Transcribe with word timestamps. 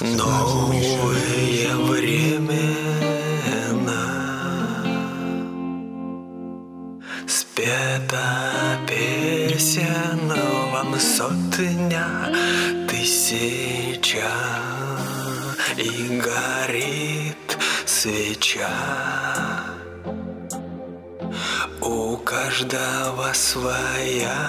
Новые 0.00 1.76
времена 1.86 2.74
Спета 7.28 8.78
песен 8.88 10.32
вам 10.72 10.98
сотня. 10.98 12.06
тысяча 12.88 14.79
И 15.76 16.20
горит 16.20 17.58
свеча. 17.86 18.68
У 21.80 22.16
каждого 22.18 23.32
своя 23.32 24.48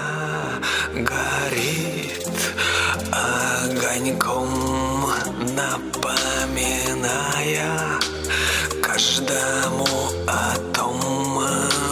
горит 0.93 2.53
огоньком 3.11 4.49
напоминая 5.55 6.91
каждому 8.81 9.87
о 10.27 10.57
том, 10.73 11.41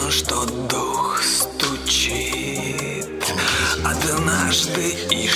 что 0.09 0.45
дух 0.69 1.21
стучит. 1.23 3.23
Однажды 3.85 4.89
и 5.11 5.27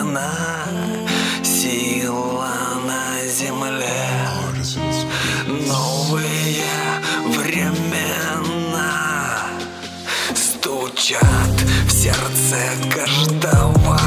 одна 0.00 0.32
сила 1.42 2.48
на 2.86 3.26
земле. 3.26 4.08
Новые 5.46 6.64
времена 7.36 8.92
стучат 10.34 11.54
в 11.86 11.90
сердце 11.90 12.56
каждого 12.94 13.99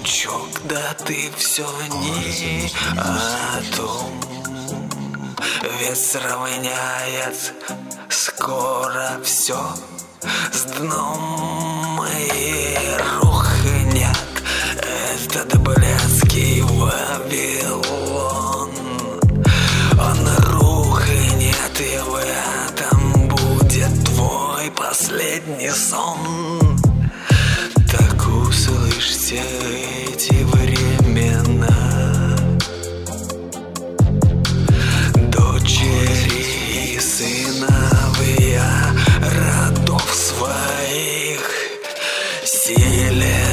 мужичок, 0.00 0.48
да 0.64 0.94
ты 1.04 1.30
все 1.36 1.66
не 1.88 2.70
о 2.96 3.76
том 3.76 4.20
Ведь 5.78 5.98
сравняет. 5.98 7.54
Скоро 8.08 9.20
все 9.22 9.58
с 10.52 10.64
дном 10.64 12.04
и 12.04 12.76
рухнет 12.98 13.29
Этот 13.29 13.29
бред 13.29 13.29
CALS. 42.74 43.49